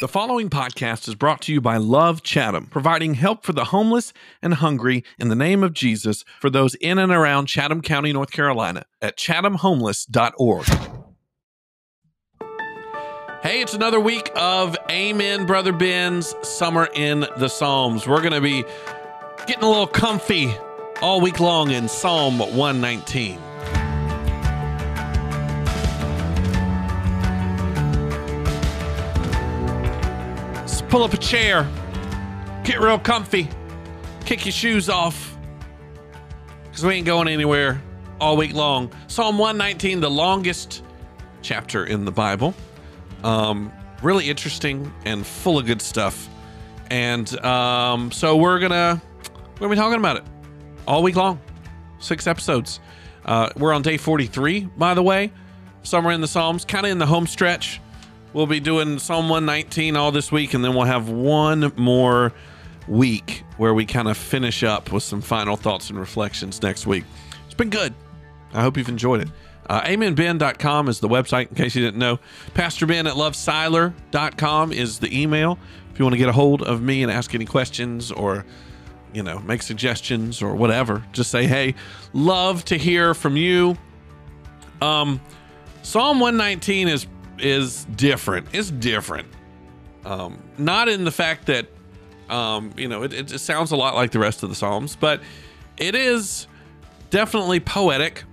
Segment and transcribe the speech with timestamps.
[0.00, 4.12] The following podcast is brought to you by Love Chatham, providing help for the homeless
[4.42, 8.32] and hungry in the name of Jesus for those in and around Chatham County, North
[8.32, 10.66] Carolina at chathamhomeless.org.
[13.44, 18.08] Hey, it's another week of Amen, Brother Ben's Summer in the Psalms.
[18.08, 18.64] We're going to be
[19.46, 20.52] getting a little comfy
[21.02, 23.38] all week long in Psalm 119.
[30.94, 31.68] Pull up a chair,
[32.62, 33.48] get real comfy,
[34.24, 35.36] kick your shoes off,
[36.62, 37.82] because we ain't going anywhere
[38.20, 38.92] all week long.
[39.08, 40.84] Psalm 119, the longest
[41.42, 42.54] chapter in the Bible.
[43.24, 43.72] Um,
[44.04, 46.28] really interesting and full of good stuff.
[46.90, 49.02] And um, so we're gonna
[49.54, 50.22] we're gonna be talking about it
[50.86, 51.40] all week long.
[51.98, 52.78] Six episodes.
[53.24, 55.32] Uh, we're on day 43, by the way.
[55.82, 57.80] Somewhere in the Psalms, kind of in the home stretch.
[58.34, 62.32] We'll be doing Psalm 119 all this week, and then we'll have one more
[62.88, 67.04] week where we kind of finish up with some final thoughts and reflections next week.
[67.46, 67.94] It's been good.
[68.52, 69.28] I hope you've enjoyed it.
[69.70, 72.18] Uh, amenben.com is the website, in case you didn't know.
[72.54, 75.56] Pastor Ben at lovesiler.com is the email.
[75.92, 78.44] If you want to get a hold of me and ask any questions or,
[79.12, 81.76] you know, make suggestions or whatever, just say, hey,
[82.12, 83.78] love to hear from you.
[84.82, 85.20] Um,
[85.82, 87.06] Psalm 119 is
[87.38, 88.48] is different.
[88.52, 89.28] It's different.
[90.04, 91.66] Um, not in the fact that,
[92.28, 95.20] um, you know, it, it sounds a lot like the rest of the Psalms, but
[95.76, 96.46] it is
[97.10, 98.24] definitely poetic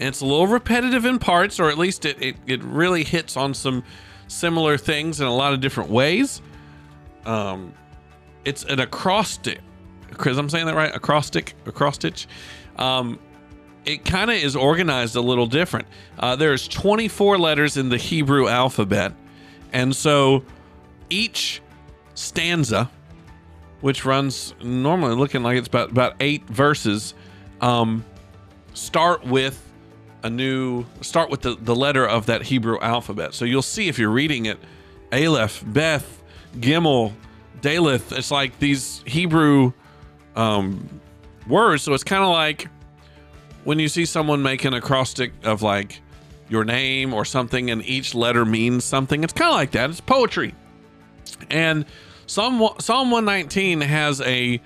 [0.00, 3.52] it's a little repetitive in parts, or at least it, it, it really hits on
[3.52, 3.84] some
[4.28, 6.40] similar things in a lot of different ways.
[7.26, 7.74] Um,
[8.46, 9.60] it's an acrostic.
[10.12, 10.94] Chris, I'm saying that right?
[10.94, 12.24] Acrostic, acrostic.
[12.76, 13.18] Um,
[13.84, 15.86] it kind of is organized a little different.
[16.18, 19.12] Uh, there's 24 letters in the Hebrew alphabet,
[19.72, 20.44] and so
[21.08, 21.62] each
[22.14, 22.90] stanza,
[23.80, 27.14] which runs normally looking like it's about about eight verses,
[27.60, 28.04] um,
[28.74, 29.66] start with
[30.22, 33.34] a new start with the, the letter of that Hebrew alphabet.
[33.34, 34.58] So you'll see if you're reading it,
[35.12, 36.22] Aleph, Beth,
[36.56, 37.12] Gimel,
[37.60, 38.16] Daleth.
[38.16, 39.72] It's like these Hebrew
[40.36, 41.00] um,
[41.46, 41.82] words.
[41.82, 42.68] So it's kind of like
[43.64, 46.00] when you see someone make an acrostic of like
[46.48, 49.22] your name or something, and each letter means something.
[49.22, 49.90] It's kind of like that.
[49.90, 50.54] It's poetry.
[51.50, 51.84] And
[52.26, 54.60] Psalm Psalm 119 has a,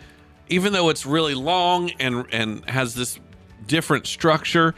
[0.48, 3.18] even though it's really long and and has this
[3.66, 4.74] different structure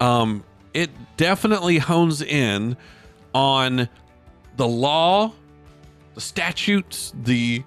[0.00, 0.42] um,
[0.72, 2.76] it definitely hones in
[3.34, 3.88] on
[4.56, 5.32] the law,
[6.14, 7.62] the statutes, the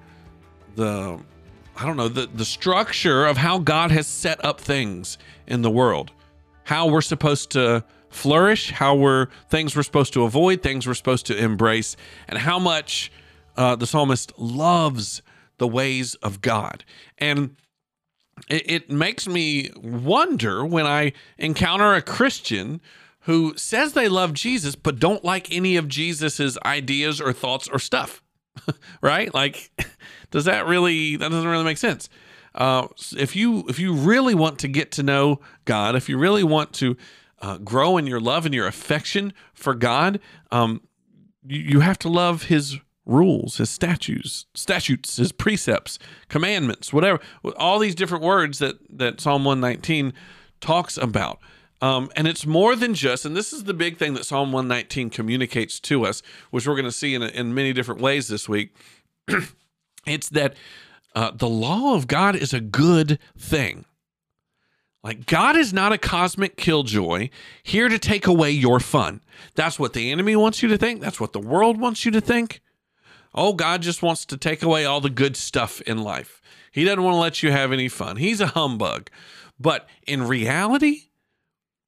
[0.75, 1.19] the
[1.83, 5.69] I don't know the the structure of how God has set up things in the
[5.69, 6.11] world,
[6.63, 11.25] how we're supposed to flourish, how we're things we're supposed to avoid, things we're supposed
[11.25, 11.97] to embrace,
[12.29, 13.11] and how much
[13.57, 15.21] uh, the psalmist loves
[15.57, 16.85] the ways of God.
[17.17, 17.57] And
[18.47, 22.79] it, it makes me wonder when I encounter a Christian
[23.21, 27.77] who says they love Jesus but don't like any of Jesus's ideas or thoughts or
[27.77, 28.22] stuff.
[29.01, 29.33] right?
[29.33, 29.71] Like
[30.31, 32.09] does that really that doesn't really make sense.
[32.55, 32.87] Uh,
[33.17, 36.73] if you if you really want to get to know God, if you really want
[36.73, 36.95] to
[37.41, 40.19] uh, grow in your love and your affection for God,
[40.51, 40.81] um,
[41.45, 45.99] you, you have to love His rules, his statutes, statutes, his precepts,
[46.29, 47.19] commandments, whatever,
[47.57, 50.13] all these different words that that Psalm 119
[50.61, 51.39] talks about.
[51.83, 55.09] Um, and it's more than just, and this is the big thing that Psalm 119
[55.09, 58.73] communicates to us, which we're going to see in, in many different ways this week.
[60.07, 60.55] it's that
[61.13, 63.83] uh, the law of God is a good thing.
[65.03, 67.29] Like, God is not a cosmic killjoy
[67.63, 69.19] here to take away your fun.
[69.55, 71.01] That's what the enemy wants you to think.
[71.01, 72.61] That's what the world wants you to think.
[73.35, 76.41] Oh, God just wants to take away all the good stuff in life.
[76.71, 78.15] He doesn't want to let you have any fun.
[78.15, 79.09] He's a humbug.
[79.59, 81.09] But in reality,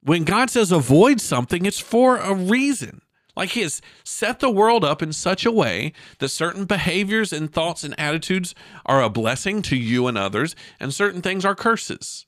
[0.05, 3.01] when God says avoid something, it's for a reason.
[3.35, 7.52] Like he has set the world up in such a way that certain behaviors and
[7.52, 8.55] thoughts and attitudes
[8.85, 12.25] are a blessing to you and others, and certain things are curses.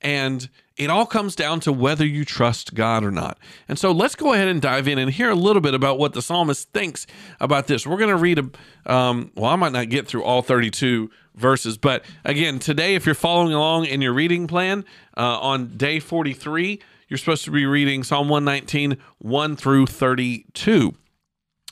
[0.00, 3.38] And it all comes down to whether you trust God or not.
[3.68, 6.12] And so let's go ahead and dive in and hear a little bit about what
[6.12, 7.06] the psalmist thinks
[7.40, 7.86] about this.
[7.86, 11.78] We're going to read a, um, well, I might not get through all 32 verses,
[11.78, 14.84] but again, today, if you're following along in your reading plan
[15.16, 20.94] uh, on day 43, you're supposed to be reading Psalm 119, 1 through 32.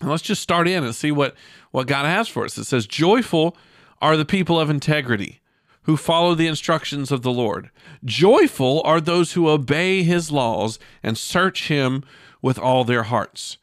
[0.02, 1.34] let's just start in and see what,
[1.70, 2.58] what God has for us.
[2.58, 3.56] It says, Joyful
[4.00, 5.40] are the people of integrity
[5.82, 7.70] who follow the instructions of the Lord.
[8.04, 12.04] Joyful are those who obey his laws and search him
[12.40, 13.58] with all their hearts.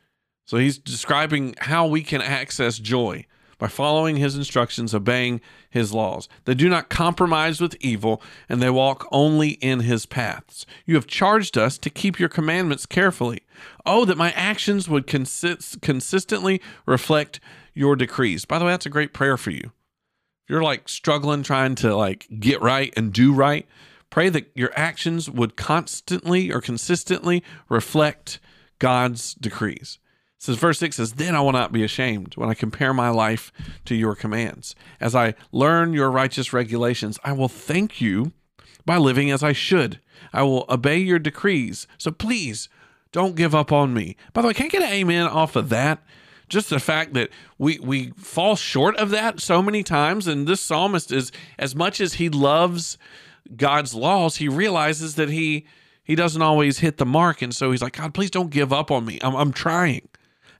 [0.46, 3.26] So he's describing how we can access joy
[3.60, 6.28] by following his instructions, obeying his laws.
[6.46, 10.66] They do not compromise with evil, and they walk only in his paths.
[10.86, 13.42] You have charged us to keep your commandments carefully.
[13.86, 17.40] Oh, that my actions would consist- consistently reflect
[17.74, 18.46] your decrees.
[18.46, 19.72] By the way, that's a great prayer for you.
[20.44, 23.68] If you're like struggling trying to like get right and do right,
[24.10, 28.40] pray that your actions would constantly or consistently reflect
[28.80, 30.00] God's decrees
[30.40, 33.52] says verse 6 says then i will not be ashamed when i compare my life
[33.86, 34.74] to your commands.
[35.00, 38.32] As i learn your righteous regulations i will thank you
[38.86, 40.00] by living as i should.
[40.34, 41.88] I will obey your decrees.
[41.98, 42.70] So please
[43.12, 44.16] don't give up on me.
[44.34, 46.04] By the way can't get an amen off of that?
[46.48, 50.62] Just the fact that we we fall short of that so many times and this
[50.62, 52.98] psalmist is as much as he loves
[53.56, 55.66] god's laws he realizes that he
[56.04, 57.42] he doesn't always hit the mark.
[57.42, 59.20] And so he's like god please don't give up on me.
[59.22, 60.09] I'm, I'm trying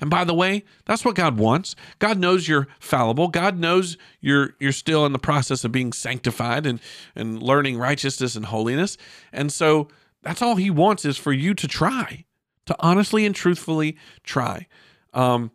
[0.02, 1.76] and by the way, that's what God wants.
[2.00, 3.28] God knows you're fallible.
[3.28, 6.80] God knows you're you're still in the process of being sanctified and
[7.16, 8.98] and learning righteousness and holiness.
[9.34, 9.90] And so
[10.22, 12.26] that's all he wants is for you to try,
[12.66, 14.68] to honestly and truthfully try.
[15.14, 15.52] Um,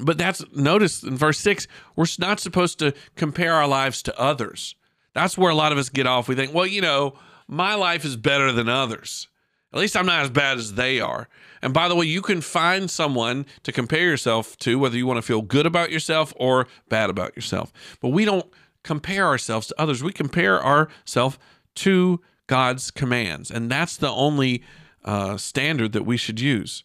[0.00, 4.74] but that's notice in verse six, we're not supposed to compare our lives to others.
[5.14, 6.28] That's where a lot of us get off.
[6.28, 7.14] We think, well, you know,
[7.46, 9.28] my life is better than others.
[9.72, 11.28] At least I'm not as bad as they are.
[11.62, 15.18] And by the way, you can find someone to compare yourself to, whether you want
[15.18, 17.72] to feel good about yourself or bad about yourself.
[18.00, 18.46] But we don't
[18.82, 20.02] compare ourselves to others.
[20.02, 21.38] We compare ourselves
[21.76, 23.50] to God's commands.
[23.50, 24.62] And that's the only
[25.04, 26.84] uh, standard that we should use.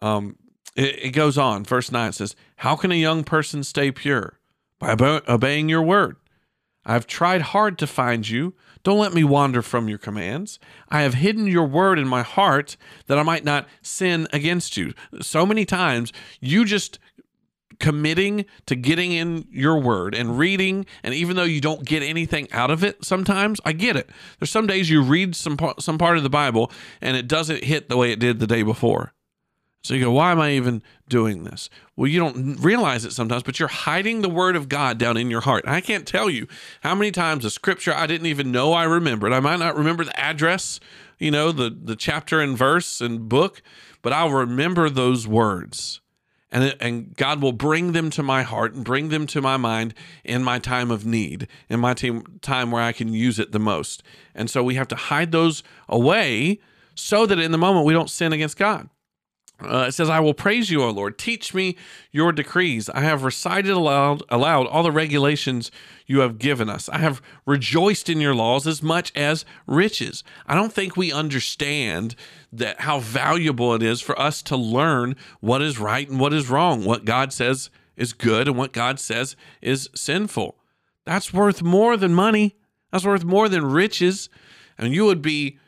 [0.00, 0.36] Um,
[0.76, 1.64] it, it goes on.
[1.64, 4.38] Verse 9 says, How can a young person stay pure?
[4.78, 4.94] By
[5.28, 6.16] obeying your word.
[6.84, 10.58] I've tried hard to find you don't let me wander from your commands.
[10.88, 12.76] I have hidden your word in my heart
[13.06, 14.94] that I might not sin against you.
[15.20, 16.98] So many times you just
[17.80, 22.50] committing to getting in your word and reading and even though you don't get anything
[22.50, 24.10] out of it sometimes I get it.
[24.38, 27.88] There's some days you read some some part of the Bible and it doesn't hit
[27.88, 29.12] the way it did the day before.
[29.82, 31.70] So you go, why am I even doing this?
[31.96, 35.30] Well, you don't realize it sometimes, but you're hiding the word of God down in
[35.30, 35.64] your heart.
[35.66, 36.46] I can't tell you
[36.82, 39.32] how many times a scripture I didn't even know I remembered.
[39.32, 40.80] I might not remember the address,
[41.18, 43.62] you know, the the chapter and verse and book,
[44.02, 46.00] but I'll remember those words.
[46.50, 49.92] And, and God will bring them to my heart and bring them to my mind
[50.24, 53.58] in my time of need, in my team, time where I can use it the
[53.58, 54.02] most.
[54.34, 56.58] And so we have to hide those away
[56.94, 58.88] so that in the moment we don't sin against God.
[59.60, 61.18] Uh, it says, I will praise you, O Lord.
[61.18, 61.76] Teach me
[62.12, 62.88] your decrees.
[62.90, 65.72] I have recited aloud, aloud all the regulations
[66.06, 66.88] you have given us.
[66.88, 70.22] I have rejoiced in your laws as much as riches.
[70.46, 72.14] I don't think we understand
[72.52, 76.48] that how valuable it is for us to learn what is right and what is
[76.48, 80.56] wrong, what God says is good and what God says is sinful.
[81.04, 82.54] That's worth more than money.
[82.92, 84.28] That's worth more than riches.
[84.78, 85.58] And you would be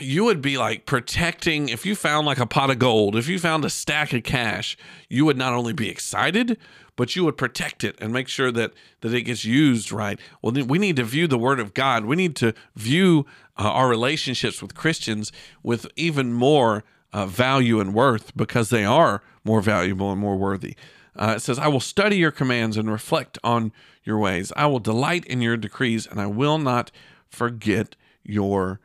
[0.00, 3.38] you would be like protecting if you found like a pot of gold if you
[3.38, 4.76] found a stack of cash
[5.08, 6.58] you would not only be excited
[6.96, 10.18] but you would protect it and make sure that that it gets used right.
[10.42, 12.06] Well we need to view the word of god.
[12.06, 13.26] We need to view
[13.58, 15.30] uh, our relationships with christians
[15.62, 16.82] with even more
[17.12, 20.74] uh, value and worth because they are more valuable and more worthy.
[21.14, 24.52] Uh, it says i will study your commands and reflect on your ways.
[24.56, 26.90] I will delight in your decrees and i will not
[27.28, 28.80] forget your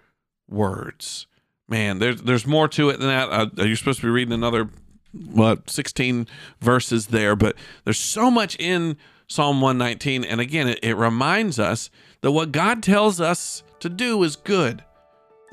[0.51, 1.27] words.
[1.67, 3.29] Man, there's there's more to it than that.
[3.29, 4.69] Uh, you're supposed to be reading another
[5.13, 6.27] what 16
[6.59, 11.89] verses there, but there's so much in Psalm 119, and again, it, it reminds us
[12.19, 14.83] that what God tells us to do is good.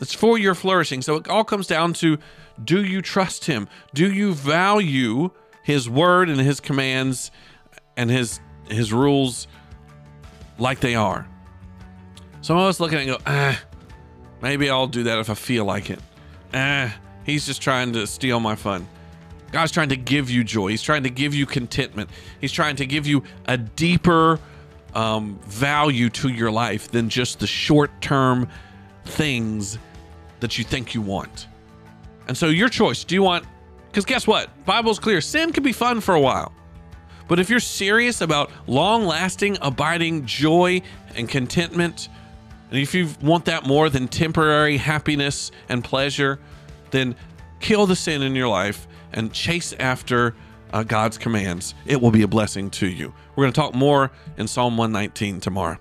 [0.01, 1.03] It's for your flourishing.
[1.03, 2.19] So it all comes down to
[2.63, 3.69] do you trust him?
[3.95, 5.31] Do you value
[5.63, 7.31] his word and his commands
[7.97, 9.47] and his his rules
[10.59, 11.29] like they are?
[12.41, 13.61] Some of us looking at it and go, ah,
[14.41, 16.01] Maybe I'll do that if I feel like it.
[16.53, 16.91] Eh,
[17.25, 18.87] he's just trying to steal my fun.
[19.51, 20.69] God's trying to give you joy.
[20.69, 22.11] He's trying to give you contentment.
[22.41, 24.39] He's trying to give you a deeper
[24.95, 28.49] um, value to your life than just the short term
[29.05, 29.79] things
[30.41, 31.49] that you think you want.
[32.27, 33.47] And so, your choice do you want,
[33.87, 34.51] because guess what?
[34.67, 36.53] Bible's clear sin can be fun for a while.
[37.27, 40.83] But if you're serious about long lasting, abiding joy
[41.15, 42.09] and contentment,
[42.71, 46.39] and if you want that more than temporary happiness and pleasure,
[46.91, 47.17] then
[47.61, 50.35] kill the sin in your life and chase after
[50.73, 51.75] uh, God's commands.
[51.87, 53.15] It will be a blessing to you.
[53.37, 55.79] We're going to talk more in Psalm 119 tomorrow.